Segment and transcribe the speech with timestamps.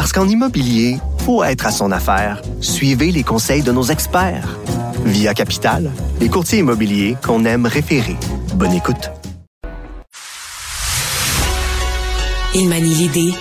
[0.00, 0.96] Parce qu'en immobilier,
[1.26, 2.40] faut être à son affaire.
[2.62, 4.58] Suivez les conseils de nos experts.
[5.04, 8.16] Via Capital, les courtiers immobiliers qu'on aime référer.
[8.54, 9.10] Bonne écoute.
[12.54, 13.34] Il manie l'idée,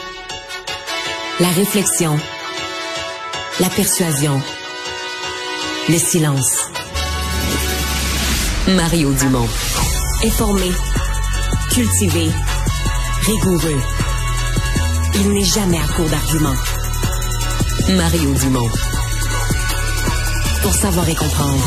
[1.39, 2.17] la réflexion,
[3.61, 4.41] la persuasion,
[5.87, 6.57] le silence.
[8.67, 9.47] Mario Dumont.
[10.25, 10.71] Informé,
[11.71, 12.29] cultivé,
[13.21, 13.81] rigoureux.
[15.15, 16.55] Il n'est jamais à court d'arguments.
[17.95, 18.69] Mario Dumont.
[20.61, 21.65] Pour savoir et comprendre.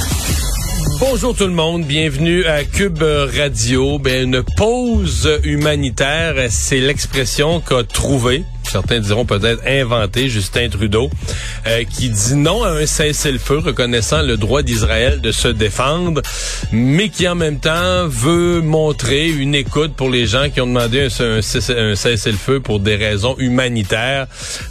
[1.00, 3.98] Bonjour tout le monde, bienvenue à Cube Radio.
[3.98, 11.10] Ben, une pause humanitaire, c'est l'expression qu'a trouvé certains diront peut-être inventé, Justin Trudeau,
[11.66, 16.22] euh, qui dit non à un cessez-le-feu reconnaissant le droit d'Israël de se défendre,
[16.72, 21.08] mais qui en même temps veut montrer une écoute pour les gens qui ont demandé
[21.20, 24.26] un, cessez-le-feu pour des raisons humanitaires.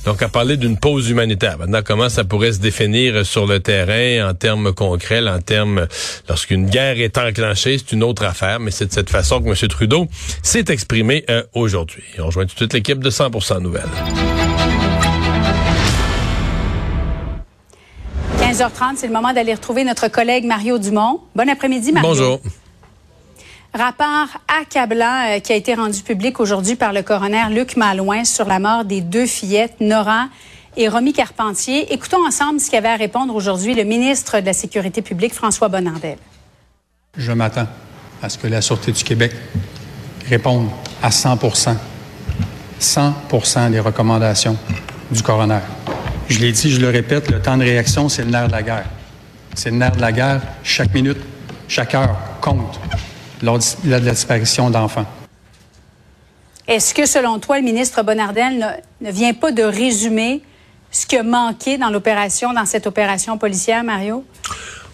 [0.05, 1.59] Donc, à parler d'une pause humanitaire.
[1.59, 5.85] Maintenant, comment ça pourrait se définir sur le terrain en termes concrets, en termes
[6.27, 9.55] lorsqu'une guerre est enclenchée, c'est une autre affaire, mais c'est de cette façon que M.
[9.69, 10.07] Trudeau
[10.41, 12.03] s'est exprimé euh, aujourd'hui.
[12.17, 13.90] On rejoint tout de suite l'équipe de 100% Nouvelles.
[18.39, 21.21] 15h30, c'est le moment d'aller retrouver notre collègue Mario Dumont.
[21.35, 22.09] Bon après-midi, Mario.
[22.09, 22.39] Bonjour.
[23.73, 24.27] Rapport
[24.61, 28.59] accablant euh, qui a été rendu public aujourd'hui par le coroner Luc Malouin sur la
[28.59, 30.27] mort des deux fillettes, Nora
[30.75, 31.93] et Romy Carpentier.
[31.93, 36.17] Écoutons ensemble ce qu'avait à répondre aujourd'hui le ministre de la Sécurité publique, François Bonnardel.
[37.15, 37.67] Je m'attends
[38.21, 39.31] à ce que la Sûreté du Québec
[40.27, 40.67] réponde
[41.01, 41.37] à 100
[42.81, 44.57] 100% des recommandations
[45.11, 45.59] du coroner.
[46.27, 48.63] Je l'ai dit, je le répète, le temps de réaction, c'est le nerf de la
[48.63, 48.85] guerre.
[49.53, 50.41] C'est le nerf de la guerre.
[50.63, 51.19] Chaque minute,
[51.67, 52.79] chaque heure compte
[53.41, 55.05] lors de la disparition d'enfants.
[56.67, 60.41] Est-ce que, selon toi, le ministre Bonnardel ne, vient pas de résumer
[60.89, 64.23] ce qui a manqué dans l'opération, dans cette opération policière, Mario?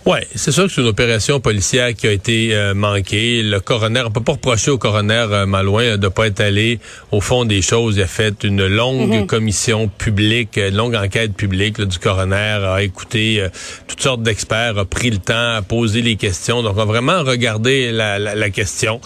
[0.07, 3.44] Oui, c'est sûr que c'est une opération policière qui a été euh, manquée.
[3.44, 6.79] Le coroner, on peut pas reprocher au coroner euh, Malouin euh, de pas être allé
[7.12, 7.97] au fond des choses.
[7.97, 9.28] Il a fait une longue mhm.
[9.28, 13.45] commission publique, une longue enquête publique du coroner, a écouté
[13.90, 16.63] toutes sortes d'experts, a pris le temps, à poser les questions.
[16.63, 19.01] Donc, on a vraiment regardé la, la, la question.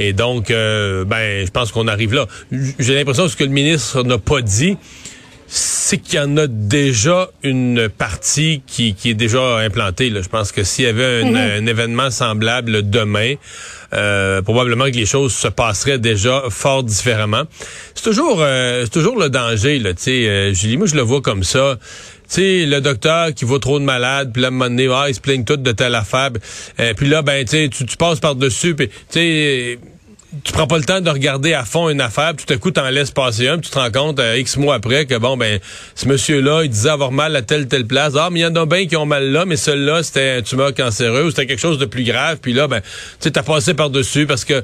[0.00, 2.26] Et donc, ben, je pense qu'on arrive là.
[2.50, 4.76] J'ai l'impression que ce que le ministre n'a pas dit,
[5.52, 10.08] c'est qu'il y en a déjà une partie qui, qui est déjà implantée.
[10.08, 10.22] Là.
[10.22, 11.68] Je pense que s'il y avait un, mhm.
[11.68, 13.34] événement semblable demain,
[13.92, 17.42] euh, probablement que les choses se passeraient déjà fort différemment.
[17.96, 19.92] C'est toujours, euh, c'est toujours le danger, là.
[19.92, 21.78] Tu sais, euh, Julie, moi je le vois comme ça.
[22.28, 24.88] Tu sais, le docteur qui voit trop de malades, puis là, à un moment donné,
[24.92, 26.30] ah, ils se plaignent tous de telle affaire.
[26.96, 29.78] puis là, ben, tu tu, tu passes par-dessus, puis tu sais
[30.44, 32.70] tu prends pas le temps de regarder à fond une affaire, puis tout à coup,
[32.70, 35.36] t'en laisses passer un, puis tu te rends compte, euh, X mois après, que bon,
[35.36, 35.58] ben,
[35.96, 38.14] ce monsieur-là, il disait avoir mal à telle, telle place.
[38.16, 40.42] Ah, mais il y en a bien qui ont mal là, mais celui-là, c'était un
[40.42, 42.86] tumeur cancéreux, ou c'était quelque chose de plus grave, puis là, ben, tu
[43.20, 44.62] sais, t'as passé par-dessus parce que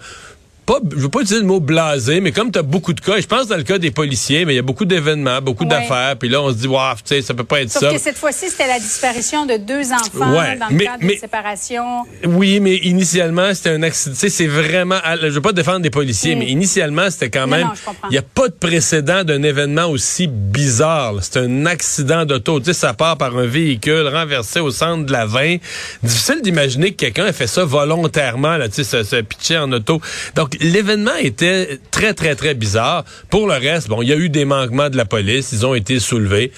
[0.66, 3.20] pas, je veux pas utiliser le mot blasé, mais comme tu as beaucoup de cas,
[3.20, 6.16] je pense dans le cas des policiers, mais il y a beaucoup d'événements, beaucoup d'affaires,
[6.18, 7.92] puis là on se dit waouh, tu sais, ça peut pas être Sauf ça.
[7.92, 12.04] que cette fois-ci, c'était la disparition de deux enfants dans le cadre de séparation.
[12.24, 15.90] Oui, mais initialement, c'était un accident, tu sais, c'est vraiment je veux pas défendre des
[15.90, 16.38] policiers, mm.
[16.40, 17.68] mais initialement, c'était quand même
[18.10, 22.66] il y a pas de précédent d'un événement aussi bizarre, c'est un accident d'auto, tu
[22.66, 25.56] sais, ça part par un véhicule renversé au centre de la 20.
[26.02, 29.70] Difficile d'imaginer que quelqu'un ait fait ça volontairement là, tu sais, se, se pitcher en
[29.70, 30.00] auto.
[30.34, 33.04] Donc l'événement était très, très, très bizarre.
[33.30, 35.74] Pour le reste, bon, il y a eu des manquements de la police, ils ont
[35.74, 36.52] été soulevés,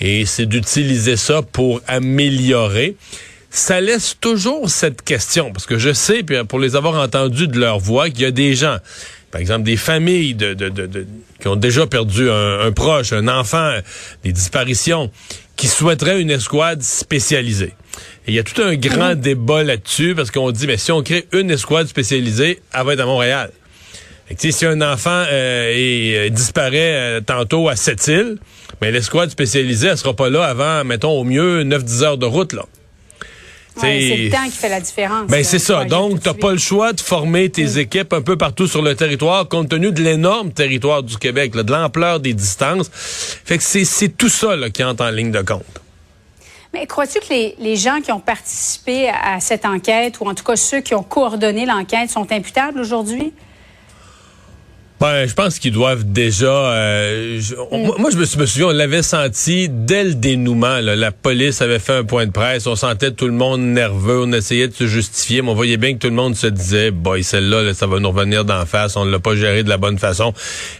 [0.00, 2.96] et c'est d'utiliser ça pour améliorer
[3.54, 7.58] ça laisse toujours cette question, parce que je sais, puis pour les avoir entendus de
[7.58, 8.78] leur voix, qu'il y a des gens,
[9.30, 10.36] par exemple des familles
[11.40, 13.78] qui ont déjà perdu un, proche, un enfant,
[14.24, 15.10] des disparitions,
[15.56, 17.74] qui souhaiteraient une escouade spécialisée.
[18.26, 21.26] Il y a tout un grand débat là-dessus, parce qu'on dit, mais si on crée
[21.32, 23.50] une escouade spécialisée, elle va être à Montréal
[24.38, 28.38] si un enfant euh, euh, disparaît euh, tantôt à Sept-Îles,
[28.80, 32.52] mais l'escouade spécialisée, elle sera pas là avant, mettons, au mieux 9-10 heures de route,
[32.52, 32.64] là.
[33.76, 35.28] c'est le temps qui fait la différence.
[35.28, 35.84] Ben, c'est ça.
[35.84, 38.94] Donc, tu n'as pas le choix de former tes équipes un peu partout sur le
[38.94, 42.90] territoire, compte tenu de l'énorme territoire du Québec, de l'ampleur des distances.
[42.92, 45.83] Fait que c'est tout ça là, qui entre en ligne de compte.
[46.74, 50.56] Mais crois-tu que les, gens qui ont participé à cette enquête, ou en tout cas
[50.56, 53.32] ceux qui ont coordonné l'enquête, sont imputables aujourd'hui?
[55.00, 56.46] Ben, je pense qu'ils doivent déjà.
[56.46, 57.40] Euh,
[57.72, 58.00] mm.
[58.00, 60.78] Moi, je me, souviens, on l'avait senti dès le dénouement.
[60.80, 62.66] la police avait fait un point de presse.
[62.66, 64.22] On sentait tout le monde nerveux.
[64.22, 66.90] On essayait de se justifier, mais on voyait bien que tout le monde se disait,
[66.90, 68.96] boy, celle-là, ça va nous revenir d'en face.
[68.96, 70.32] On ne l'a pas géré de la bonne façon.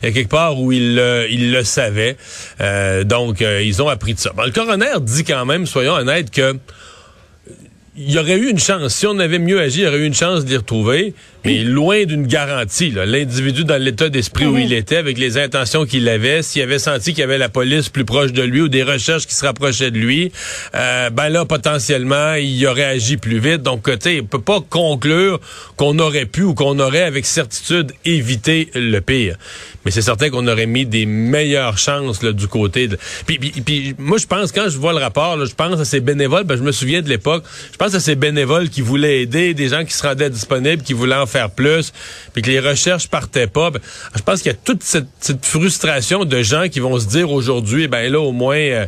[0.02, 2.16] Il y a quelque part où ils le, il le savaient.
[2.60, 4.32] Euh, donc, euh, ils ont appris de ça.
[4.44, 6.56] le coroner dit quand même, soyons honnêtes, que
[7.96, 8.94] il y aurait eu une chance.
[8.94, 11.14] Si on avait mieux agi, il y aurait eu une chance les retrouver,
[11.44, 12.90] mais loin d'une garantie.
[12.90, 17.12] L'individu dans l'état d'esprit où il était, avec les intentions qu'il avait, s'il avait senti
[17.12, 19.92] qu'il y avait la police plus proche de lui ou des recherches qui se rapprochaient
[19.92, 20.32] de lui,
[20.74, 23.62] euh, ben là, potentiellement, il aurait agi plus vite.
[23.62, 25.40] Donc, tu sais, on peut pas conclure
[25.76, 29.36] qu'on aurait pu ou qu'on aurait, avec certitude, évité le pire.
[29.84, 32.98] Mais c'est certain qu'on aurait mis des meilleures chances là, du côté de...
[33.26, 36.00] Puis, puis, moi, je pense, quand je vois le rapport, là, je pense à ces
[36.00, 39.54] bénévoles, ben, je me souviens de l'époque, je pense à ces bénévoles qui voulaient aider,
[39.54, 41.92] des gens qui se rendaient disponibles, qui voulaient en faire plus,
[42.32, 43.70] puis que les recherches partaient pas.
[43.70, 43.80] Ben,
[44.16, 45.06] je pense qu'il y a toute cette,
[45.42, 48.86] frustration de gens qui vont se dire aujourd'hui, ben là, au moins, euh,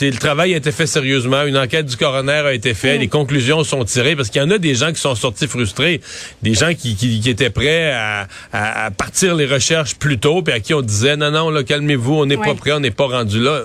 [0.00, 3.00] le travail a été fait sérieusement, une enquête du coroner a été faite, mm.
[3.00, 6.00] les conclusions sont tirées, parce qu'il y en a des gens qui sont sortis frustrés,
[6.42, 10.60] des gens qui, qui, étaient prêts à, à partir les recherches plus tôt, puis à
[10.60, 13.40] qui on disait non, non, là, calmez-vous, on n'est pas prêt, on n'est pas rendu
[13.40, 13.62] là.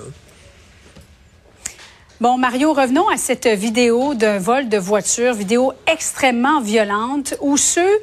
[2.20, 7.98] Bon, Mario, revenons à cette vidéo d'un vol de voiture, vidéo extrêmement violente où ceux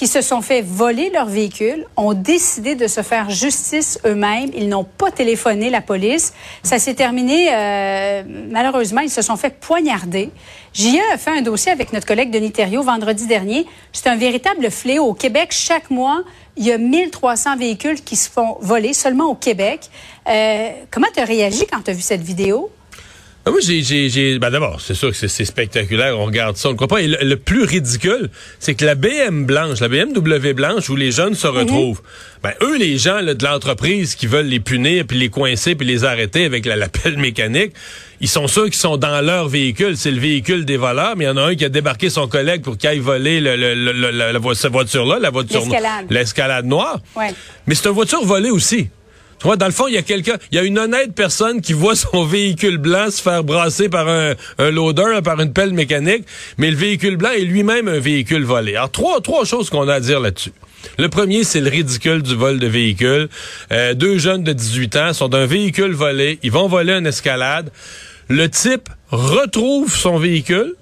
[0.00, 4.48] qui se sont fait voler leur véhicule ont décidé de se faire justice eux-mêmes.
[4.54, 6.32] Ils n'ont pas téléphoné la police.
[6.62, 10.30] Ça s'est terminé, euh, malheureusement, ils se sont fait poignarder.
[10.72, 13.66] JE a fait un dossier avec notre collègue Denis Thériault vendredi dernier.
[13.92, 15.04] C'est un véritable fléau.
[15.04, 16.22] Au Québec, chaque mois,
[16.56, 19.90] il y a 1300 véhicules qui se font voler seulement au Québec.
[20.26, 22.70] Euh, comment tu as réagi quand tu as vu cette vidéo?
[23.50, 26.16] Ah oui, j'ai, ben d'abord, c'est sûr que c'est, spectaculaire.
[26.16, 27.02] On regarde ça, on ne croit pas.
[27.02, 28.30] Et le, plus ridicule,
[28.60, 31.56] c'est que la BM blanche, la BMW blanche, où les jeunes se mhm.
[31.56, 32.00] retrouvent,
[32.44, 36.04] ben eux, les gens de l'entreprise qui veulent les punir, puis les coincer, puis les
[36.04, 37.72] arrêter avec la, pelle mécanique,
[38.20, 39.96] ils sont sûrs qu'ils sont dans leur véhicule.
[39.96, 42.28] C'est le véhicule des voleurs, mais il y en a un qui a débarqué son
[42.28, 47.00] collègue pour qu'il aille voler le, la, cette voiture-là, la voiture, l'escalade, l'escalade noire.
[47.16, 47.34] Ouais.
[47.66, 48.90] Mais c'est une voiture volée aussi.
[49.40, 51.62] Tu vois, dans le fond, il y a quelqu'un, il y a une honnête personne
[51.62, 55.72] qui voit son véhicule blanc se faire brasser par un, un loader, par une pelle
[55.72, 56.24] mécanique,
[56.58, 58.76] mais le véhicule blanc est lui-même un véhicule volé.
[58.76, 60.52] Alors, trois, trois choses qu'on a à dire là-dessus.
[60.98, 63.28] Le premier, c'est le ridicule du vol de véhicule.
[63.72, 66.38] Euh, deux jeunes de 18 ans sont d'un véhicule volé.
[66.42, 67.70] Ils vont voler une escalade.
[68.28, 70.74] Le type retrouve son véhicule,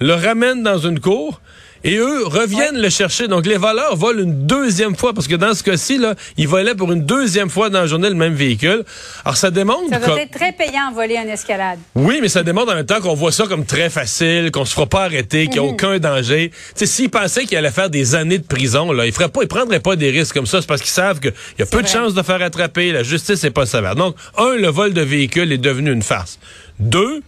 [0.00, 1.40] le ramène dans une cour
[1.84, 3.28] et eux reviennent le chercher.
[3.28, 6.74] Donc, les voleurs volent une deuxième fois, parce que dans ce cas-ci, là, ils volaient
[6.74, 8.84] pour une deuxième fois dans la journée le même véhicule.
[9.24, 9.90] Alors, ça démontre...
[9.90, 11.78] Ça doit être très payant voler en escalade.
[11.94, 14.74] Oui, mais ça démontre en même temps qu'on voit ça comme très facile, qu'on se
[14.74, 15.74] fera pas arrêter, qu'il n'y a mhm.
[15.74, 16.50] aucun danger.
[16.50, 19.42] Tu sais, s'ils pensaient qu'ils allaient faire des années de prison, là, ils feraient pas,
[19.42, 20.60] ils prendraient pas des risques comme ça.
[20.60, 22.92] C'est parce qu'ils savent qu'il y a peu de chances de faire attraper.
[22.92, 23.94] La justice n'est pas sévère.
[23.94, 26.38] Donc, un, le vol de véhicule est devenu une farce.
[26.78, 27.22] Deux,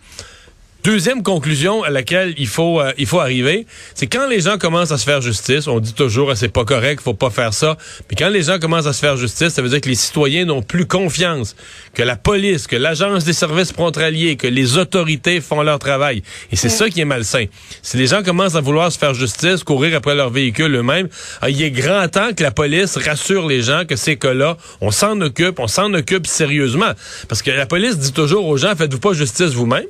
[0.84, 4.90] Deuxième conclusion à laquelle il faut euh, il faut arriver, c'est quand les gens commencent
[4.90, 7.76] à se faire justice, on dit toujours ah, c'est pas correct, faut pas faire ça,
[8.10, 10.44] mais quand les gens commencent à se faire justice, ça veut dire que les citoyens
[10.44, 11.54] n'ont plus confiance
[11.94, 16.24] que la police, que l'agence des services frontaliers, que les autorités font leur travail.
[16.50, 17.44] Et c'est ça qui est malsain.
[17.82, 21.08] Si les gens commencent à vouloir se faire justice, courir après leur véhicule eux-mêmes,
[21.42, 24.90] ah, il est grand temps que la police rassure les gens que ces cas-là, on
[24.90, 26.90] s'en occupe, on s'en occupe sérieusement,
[27.28, 29.86] parce que la police dit toujours aux gens faites-vous pas justice vous-même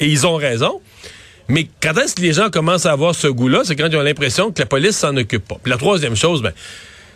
[0.00, 0.80] et ils ont raison.
[1.48, 4.02] Mais quand est-ce que les gens commencent à avoir ce goût-là, c'est quand ils ont
[4.02, 5.56] l'impression que la police s'en occupe pas.
[5.62, 6.52] Puis la troisième chose, ben,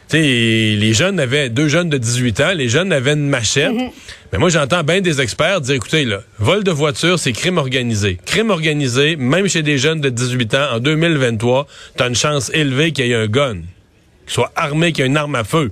[0.09, 3.73] tu sais, les jeunes avaient, deux jeunes de 18 ans, les jeunes avaient une machette.
[3.73, 3.91] Mhm.
[4.33, 8.19] Mais moi, j'entends bien des experts dire, écoutez, là, vol de voiture, c'est crime organisé.
[8.27, 12.93] Crime organisé, même chez des jeunes de 18 ans, en 2023, t'as une chance élevée
[12.93, 15.71] qu'il y ait un gun, qu'il soit armé, qu'il y ait une arme à feu.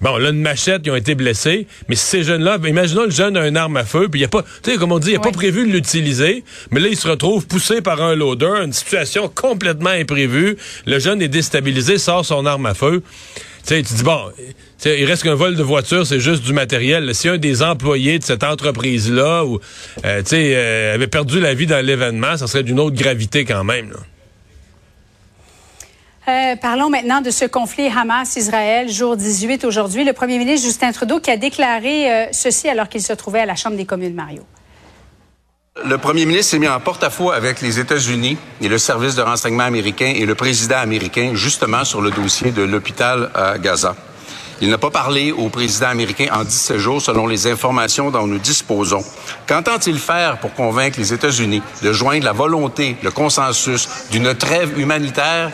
[0.00, 1.66] Bon, là, une machette, ils ont été blessés.
[1.88, 4.28] Mais ces jeunes-là, imaginons le jeune a une arme à feu, puis il n'y a
[4.28, 6.96] pas, tu sais, comme on dit, il a pas prévu de l'utiliser, mais là, il
[6.96, 10.56] se retrouve poussé par un loader, une situation complètement imprévue.
[10.86, 13.02] Le jeune est déstabilisé, sort son arme à feu.
[13.66, 14.18] Tu sais, tu dis, bon,
[14.86, 17.14] il reste qu'un vol de voiture, c'est juste du matériel.
[17.14, 19.60] Si un des employés de cette entreprise-là ou,
[20.06, 23.44] euh, tu sais, euh, avait perdu la vie dans l'événement, ça serait d'une autre gravité
[23.44, 23.90] quand même.
[23.90, 23.98] Là.
[26.28, 30.04] Euh, parlons maintenant de ce conflit Hamas-Israël, jour 18 aujourd'hui.
[30.04, 33.46] Le premier ministre Justin Trudeau qui a déclaré euh, ceci alors qu'il se trouvait à
[33.46, 34.42] la Chambre des communes, Mario.
[35.82, 39.64] Le premier ministre s'est mis en porte-à-faux avec les États-Unis et le service de renseignement
[39.64, 43.96] américain et le président américain, justement sur le dossier de l'hôpital à Gaza.
[44.60, 48.38] Il n'a pas parlé au président américain en 17 jours, selon les informations dont nous
[48.38, 49.02] disposons.
[49.46, 55.50] Qu'entend-il faire pour convaincre les États-Unis de joindre la volonté, le consensus d'une trêve humanitaire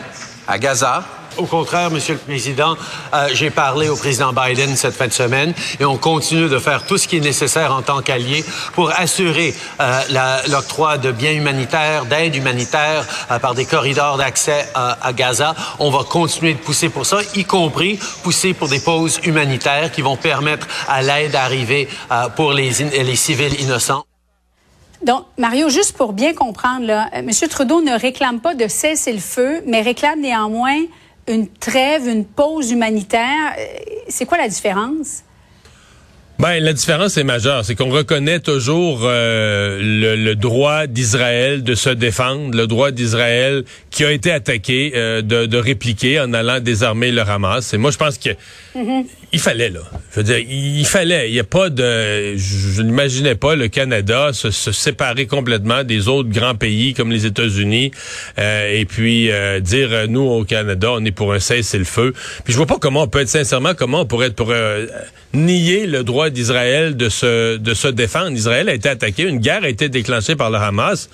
[0.47, 1.03] à Gaza
[1.37, 2.75] au contraire, Monsieur le Président,
[3.13, 6.85] euh, j'ai parlé au président Biden cette fin de semaine et on continue de faire
[6.85, 10.01] tout ce qui est nécessaire en tant qu'allié pour assurer euh,
[10.49, 15.55] l'octroi de biens humanitaires, d'aide humanitaire euh, par des corridors d'accès à Gaza.
[15.79, 20.01] On va continuer de pousser pour ça, y compris pousser pour des pauses humanitaires qui
[20.01, 21.87] vont permettre à l'aide d'arriver
[22.35, 24.05] pour les, les civils innocents.
[25.03, 27.29] Donc, Mario, juste pour bien comprendre, là, M.
[27.49, 30.79] Trudeau ne réclame pas de cesser le feu, mais réclame néanmoins
[31.27, 33.53] une trêve, une pause humanitaire.
[33.59, 33.63] Euh,
[34.07, 35.23] c'est quoi la différence?
[36.39, 41.89] Ben, la différence est majeure, c'est qu'on reconnaît toujours euh, le, droit d'Israël de se
[41.89, 47.11] défendre, le droit d'Israël qui a été attaqué euh, de, de, répliquer en allant désarmer
[47.11, 47.73] le Hamas.
[47.73, 48.29] Et moi, je pense que
[48.75, 49.05] mm-hmm.
[49.33, 49.81] Il fallait là.
[50.11, 51.29] Je veux dire, il fallait.
[51.29, 52.35] Il n'y a pas de.
[52.37, 57.25] Je, n'imaginais pas le Canada se, se, séparer complètement des autres grands pays comme les
[57.25, 57.91] États-Unis
[58.39, 59.29] euh, et puis
[59.61, 62.13] dire nous au Canada, on est pour un cessez-le-feu.
[62.43, 64.53] Puis je vois pas comment on peut être sincèrement comment on pourrait être pour
[65.33, 68.31] nier le droit d'Israël de se, de se défendre.
[68.31, 71.09] Israël a été attaqué, une guerre a été déclenchée par le Hamas.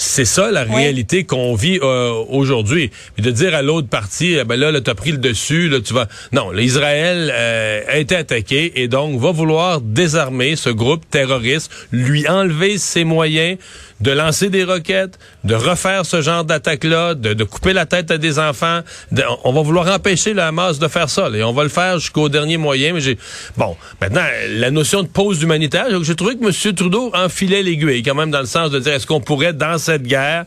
[0.00, 2.92] C'est ça la réalité qu'on vit euh, aujourd'hui.
[3.16, 5.68] Puis de dire à l'autre partie, eh ben là, là tu as pris le dessus,
[5.68, 6.06] là tu vas.
[6.30, 12.28] Non, l'Israël euh, a été attaqué et donc va vouloir désarmer ce groupe terroriste, lui
[12.28, 13.58] enlever ses moyens
[14.00, 18.18] de lancer des roquettes, de refaire ce genre d'attaque-là, de, de, couper la tête à
[18.18, 18.80] des enfants.
[19.44, 21.28] on va vouloir empêcher le Hamas de faire ça.
[21.34, 22.92] et on va le faire jusqu'au dernier moyen.
[22.92, 23.18] Mais j'ai
[23.56, 26.74] bon, maintenant la notion de pause humanitaire, j'ai trouvé que M.
[26.74, 30.04] Trudeau enfilait l'aiguille quand même dans le sens de dire est-ce qu'on pourrait dans cette
[30.04, 30.44] guerre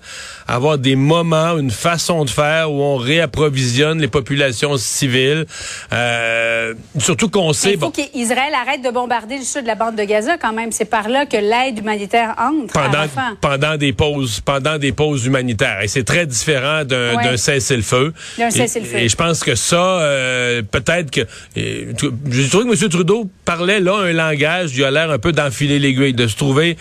[0.47, 5.45] avoir des moments, une façon de faire où on réapprovisionne les populations civiles,
[5.93, 7.73] euh, surtout qu'on sait.
[7.73, 10.71] Il faut qu'Israël arrête de bombarder le sud de la bande de Gaza quand même.
[10.71, 12.73] C'est par là que l'aide humanitaire entre.
[12.73, 13.07] Pendant,
[13.41, 15.81] pendant des pauses, pendant des pauses humanitaires.
[15.81, 18.13] Et c'est très différent d'un cessez-le-feu.
[18.37, 18.97] D'un cessez-le-feu.
[18.99, 21.21] Et, je pense que ça, euh, peut-être que.
[21.55, 22.89] J'ai trouvé que M.
[22.89, 26.77] Trudeau parlait là un langage, il a l'air un peu d'enfiler l'aiguille, de se trouver.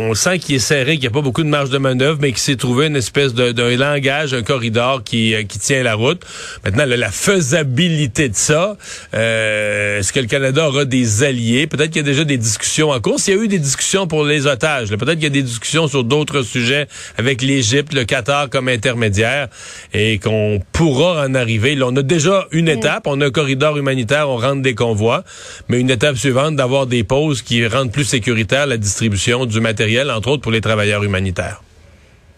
[0.00, 2.30] On sent qu'il est serré, qu'il n'y a pas beaucoup de marge de manœuvre, mais
[2.30, 6.22] qu'il s'est trouvé une espèce d'un langage, un corridor qui, euh, qui tient la route.
[6.64, 8.76] Maintenant, la faisabilité de ça,
[9.14, 11.66] euh, est-ce que le Canada aura des alliés?
[11.66, 13.20] Peut-être qu'il y a déjà des discussions en cours.
[13.20, 15.86] S'il y a eu des discussions pour les otages, peut-être qu'il y a des discussions
[15.90, 16.86] sur d'autres sujets
[17.18, 19.48] avec l'Égypte, le Qatar comme intermédiaire
[19.92, 21.74] et qu'on pourra en arriver.
[21.74, 25.24] Là, on a déjà une étape, on a un corridor humanitaire, on rentre des convois,
[25.68, 30.10] mais une étape suivante d'avoir des pauses qui rendent plus sécuritaire la distribution du matériel,
[30.10, 31.62] entre autres pour les travailleurs humanitaires.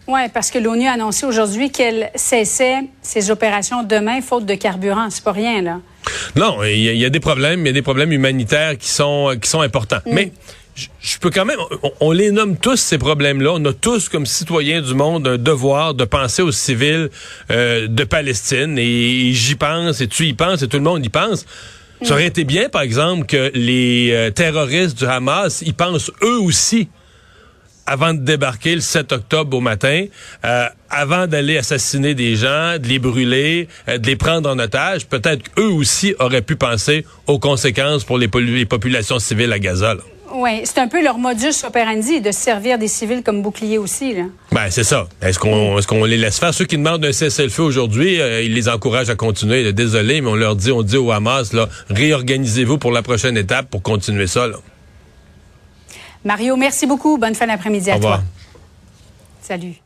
[0.07, 5.09] Oui, parce que l'ONU a annoncé aujourd'hui qu'elle cessait ses opérations demain faute de carburant.
[5.09, 5.79] C'est pas rien, là.
[6.35, 9.49] Non, il y, a des problèmes, il y a des problèmes humanitaires qui sont, qui
[9.49, 10.01] sont importants.
[10.05, 10.13] Mm.
[10.13, 10.31] Mais
[10.75, 11.59] je, peux quand même,
[11.99, 13.51] on, les nomme tous ces problèmes-là.
[13.53, 17.09] On a tous, comme citoyens du monde, un devoir de penser aux civils
[17.51, 18.77] euh, de Palestine.
[18.79, 21.45] Et, j'y pense, et tu y penses, et tout le monde y pense.
[22.01, 26.39] Ça aurait été bien, par exemple, que les euh, terroristes du Hamas y pensent eux
[26.39, 26.89] aussi
[27.85, 30.05] avant de débarquer le 7 octobre au matin,
[30.45, 35.43] euh, avant d'aller assassiner des gens, de les brûler, de les prendre en otage, peut-être
[35.57, 39.95] eux aussi auraient pu penser aux conséquences pour les, populations civiles à Gaza.
[40.35, 44.15] Oui, c'est un peu leur modus operandi de servir des civils comme boucliers aussi.
[44.15, 44.23] Là.
[44.51, 45.07] Ben, c'est ça.
[45.21, 46.55] Est-ce qu'on est qu'on les laisse faire?
[46.55, 49.71] Ceux qui demandent un cessez-le-feu aujourd'hui, euh, ils les encouragent à continuer.
[49.73, 53.69] Désolé, mais on leur dit, on dit au Hamas, là, réorganisez-vous pour la prochaine étape
[53.69, 54.47] pour continuer ça.
[54.47, 54.57] Là.
[56.25, 57.19] Mario, merci beaucoup.
[57.19, 58.23] Bonne fin d'après-midi à toi.
[59.39, 59.82] Salut.